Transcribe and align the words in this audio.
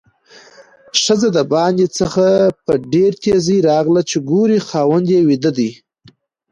ښځه 1.01 1.29
د 1.37 1.39
باندې 1.53 1.85
څخه 1.99 2.25
په 2.65 2.73
ډېره 2.93 3.17
تیزۍ 3.23 3.59
راغله 3.69 4.01
چې 4.09 4.17
ګوري 4.31 4.59
خاوند 4.67 5.07
یې 5.13 5.19
ويده 5.27 5.51
ده؛ 5.57 5.71